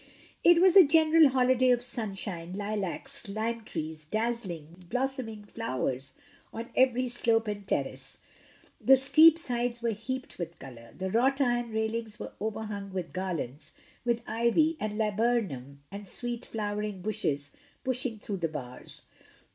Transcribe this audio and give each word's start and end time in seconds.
It 0.43 0.59
was 0.59 0.75
a 0.75 0.83
general 0.83 1.29
holiday 1.29 1.69
of 1.69 1.83
sunshine, 1.83 2.53
lilacs, 2.53 3.29
lime 3.29 3.63
trees; 3.65 4.03
dazzling, 4.03 4.83
blossoming 4.89 5.43
flowers 5.45 6.13
on 6.51 6.71
every 6.75 7.07
slope 7.07 7.47
and 7.47 7.67
terrace. 7.67 8.17
The 8.83 8.97
steep 8.97 9.37
sides 9.37 9.79
were 9.83 9.91
heaped 9.91 10.39
with 10.39 10.57
colour; 10.57 10.91
the 10.97 11.11
wrought 11.11 11.39
iron 11.39 11.71
railings 11.71 12.19
were 12.19 12.31
overhung 12.41 12.91
with 12.91 13.13
garlands, 13.13 13.73
with 14.03 14.23
ivy 14.25 14.75
and 14.79 14.97
laburnum 14.97 15.83
and 15.91 16.07
sweet 16.07 16.47
flower 16.47 16.81
ing 16.81 17.03
bushes 17.03 17.51
pushing 17.83 18.17
through 18.17 18.37
the 18.37 18.47
bars. 18.47 19.03